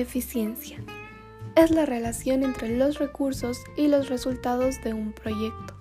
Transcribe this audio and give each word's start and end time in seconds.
Eficiencia. 0.00 0.78
Es 1.56 1.72
la 1.72 1.84
relación 1.84 2.44
entre 2.44 2.76
los 2.76 3.00
recursos 3.00 3.64
y 3.76 3.88
los 3.88 4.08
resultados 4.08 4.80
de 4.84 4.94
un 4.94 5.12
proyecto. 5.12 5.74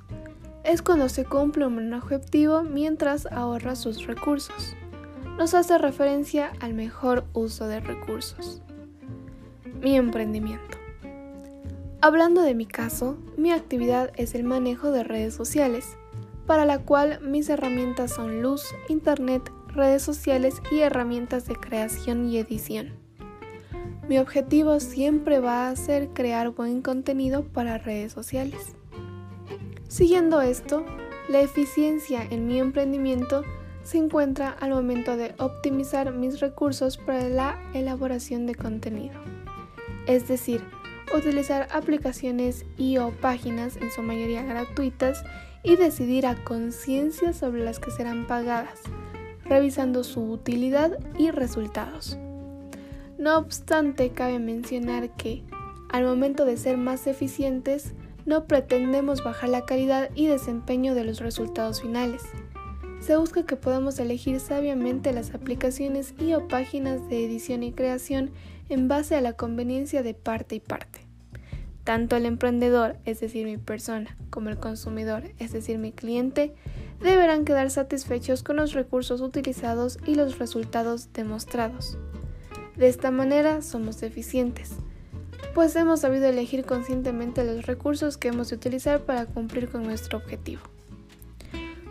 Es 0.64 0.82
cuando 0.82 1.08
se 1.08 1.24
cumple 1.24 1.68
un 1.68 1.94
objetivo 1.94 2.64
mientras 2.64 3.27
ahorra 3.27 3.76
sus 3.76 4.08
recursos. 4.08 4.76
Nos 5.38 5.54
hace 5.54 5.77
referencia 5.77 6.52
al 6.62 6.73
mejor 6.73 7.26
uso 7.34 7.68
de 7.68 7.80
recursos. 7.80 8.64
Mi 9.82 9.95
emprendimiento. 9.95 10.80
Hablando 12.02 12.41
de 12.41 12.55
mi 12.55 12.66
caso, 12.66 13.20
mi 13.38 13.52
actividad 13.52 14.12
es 14.16 14.34
el 14.34 14.44
manejo 14.44 14.90
de 14.90 15.04
redes 15.04 15.36
sociales, 15.36 15.95
para 16.48 16.66
la 16.66 16.80
cual 16.80 17.20
mis 17.22 17.49
herramientas 17.49 18.16
son 18.16 18.41
luz, 18.41 18.63
internet, 18.90 19.52
redes 19.68 20.02
sociales 20.02 20.55
y 20.72 20.80
herramientas 20.80 21.45
de 21.45 21.55
creación 21.55 22.27
y 22.27 22.40
edición. 22.40 23.06
Mi 24.07 24.20
objetivo 24.20 24.79
siempre 24.79 25.39
va 25.39 25.67
a 25.67 25.75
ser 25.75 26.09
crear 26.09 26.52
buen 26.52 26.81
contenido 26.81 27.43
para 27.43 27.77
redes 27.77 28.13
sociales. 28.13 28.73
Siguiendo 29.89 30.39
esto, 30.39 30.85
la 31.27 31.41
eficiencia 31.41 32.25
en 32.30 32.47
mi 32.47 32.57
emprendimiento 32.59 33.43
se 33.83 33.97
encuentra 33.97 34.49
al 34.49 34.70
momento 34.70 35.17
de 35.17 35.35
optimizar 35.39 36.13
mis 36.13 36.39
recursos 36.39 36.97
para 36.97 37.27
la 37.27 37.59
elaboración 37.73 38.45
de 38.45 38.55
contenido. 38.55 39.20
Es 40.08 40.30
decir, 40.30 40.63
utilizar 41.13 41.67
aplicaciones 41.73 42.66
y 42.77 42.97
o 42.99 43.11
páginas 43.11 43.75
en 43.75 43.91
su 43.91 44.02
mayoría 44.03 44.44
gratuitas 44.44 45.21
y 45.63 45.75
decidir 45.75 46.27
a 46.27 46.41
conciencia 46.45 47.33
sobre 47.33 47.66
las 47.66 47.80
que 47.80 47.91
serán 47.91 48.25
pagadas, 48.25 48.80
revisando 49.44 50.05
su 50.05 50.31
utilidad 50.31 50.97
y 51.17 51.31
resultados. 51.31 52.17
No 53.18 53.38
obstante, 53.38 54.12
cabe 54.12 54.38
mencionar 54.38 55.16
que, 55.16 55.44
al 55.90 56.04
momento 56.04 56.46
de 56.46 56.56
ser 56.56 56.78
más 56.78 57.08
eficientes, 57.08 57.94
no 58.28 58.46
pretendemos 58.46 59.23
bajar 59.23 59.50
la 59.50 59.66
calidad 59.66 60.12
y 60.14 60.28
desempeño 60.28 60.94
de 60.94 61.04
los 61.04 61.20
resultados 61.20 61.82
finales. 61.82 62.22
Se 63.00 63.18
busca 63.18 63.44
que 63.44 63.56
podamos 63.56 63.98
elegir 63.98 64.40
sabiamente 64.40 65.14
las 65.14 65.34
aplicaciones 65.34 66.14
y 66.20 66.34
o 66.34 66.48
páginas 66.48 67.10
de 67.10 67.26
edición 67.26 67.64
y 67.64 67.72
creación 67.72 68.32
en 68.70 68.88
base 68.88 69.16
a 69.16 69.22
la 69.22 69.34
conveniencia 69.34 70.04
de 70.04 70.14
parte 70.14 70.56
y 70.56 70.60
parte. 70.60 71.00
Tanto 71.84 72.18
el 72.18 72.26
emprendedor, 72.26 72.98
es 73.06 73.22
decir, 73.22 73.45
mi 73.45 73.58
persona, 73.58 74.16
como 74.30 74.50
el 74.50 74.58
consumidor, 74.58 75.23
es 75.40 75.54
decir, 75.54 75.80
mi 75.80 75.94
cliente, 75.94 76.54
deberán 77.02 77.45
quedar 77.45 77.72
satisfechos 77.72 78.44
con 78.44 78.58
los 78.58 78.73
recursos 78.73 79.22
utilizados 79.22 79.98
y 80.06 80.16
los 80.16 80.38
resultados 80.38 81.14
demostrados. 81.14 81.98
De 82.78 82.88
esta 82.88 83.09
manera 83.09 83.61
somos 83.61 84.03
eficientes, 84.03 84.73
pues 85.56 85.75
hemos 85.75 86.02
sabido 86.02 86.28
elegir 86.28 86.64
conscientemente 86.64 87.44
los 87.44 87.66
recursos 87.66 88.17
que 88.17 88.28
hemos 88.28 88.50
de 88.50 88.56
utilizar 88.56 89.02
para 89.02 89.25
cumplir 89.25 89.70
con 89.70 89.83
nuestro 89.83 90.20
objetivo. 90.20 90.61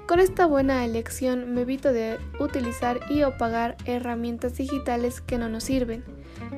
Con 0.07 0.20
esta 0.20 0.47
buena 0.47 0.84
elección 0.84 1.53
me 1.53 1.62
evito 1.62 1.92
de 1.92 2.19
utilizar 2.39 3.01
y 3.11 3.25
o 3.25 3.37
pagar 3.37 3.77
herramientas 3.84 4.57
digitales 4.57 5.20
que 5.20 5.39
no 5.39 5.48
nos 5.48 5.64
sirven, 5.64 6.05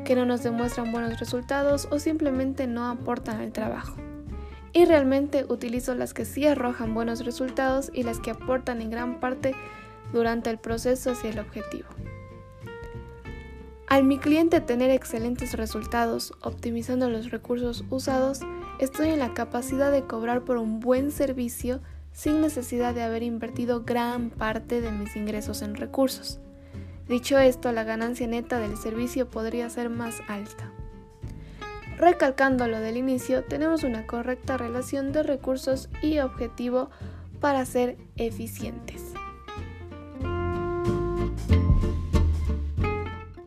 que 0.04 0.14
no 0.14 0.26
nos 0.26 0.42
demuestran 0.42 0.92
buenos 0.92 1.18
resultados 1.18 1.88
o 1.90 1.98
simplemente 1.98 2.66
no 2.66 2.86
aportan 2.86 3.40
al 3.40 3.52
trabajo 3.52 3.96
y 4.72 4.84
realmente 4.84 5.44
utilizo 5.48 5.94
las 5.94 6.14
que 6.14 6.24
sí 6.24 6.46
arrojan 6.46 6.94
buenos 6.94 7.24
resultados 7.24 7.90
y 7.94 8.02
las 8.02 8.20
que 8.20 8.30
aportan 8.30 8.82
en 8.82 8.90
gran 8.90 9.20
parte 9.20 9.54
durante 10.12 10.50
el 10.50 10.58
proceso 10.58 11.12
hacia 11.12 11.30
el 11.30 11.38
objetivo. 11.38 11.88
Al 13.88 14.04
mi 14.04 14.18
cliente 14.18 14.60
tener 14.60 14.90
excelentes 14.90 15.54
resultados 15.54 16.34
optimizando 16.42 17.08
los 17.08 17.30
recursos 17.30 17.84
usados, 17.88 18.40
estoy 18.78 19.08
en 19.08 19.18
la 19.18 19.32
capacidad 19.32 19.90
de 19.90 20.02
cobrar 20.02 20.42
por 20.42 20.58
un 20.58 20.78
buen 20.78 21.10
servicio 21.10 21.80
sin 22.12 22.42
necesidad 22.42 22.94
de 22.94 23.02
haber 23.02 23.22
invertido 23.22 23.84
gran 23.84 24.28
parte 24.28 24.82
de 24.82 24.92
mis 24.92 25.16
ingresos 25.16 25.62
en 25.62 25.74
recursos. 25.74 26.38
Dicho 27.08 27.38
esto, 27.38 27.72
la 27.72 27.84
ganancia 27.84 28.26
neta 28.26 28.58
del 28.58 28.76
servicio 28.76 29.30
podría 29.30 29.70
ser 29.70 29.88
más 29.88 30.20
alta. 30.28 30.70
Recalcando 31.96 32.68
lo 32.68 32.80
del 32.80 32.98
inicio, 32.98 33.42
tenemos 33.44 33.84
una 33.84 34.06
correcta 34.06 34.58
relación 34.58 35.12
de 35.12 35.22
recursos 35.22 35.88
y 36.02 36.18
objetivo 36.18 36.90
para 37.40 37.64
ser 37.64 37.96
eficientes. 38.16 39.07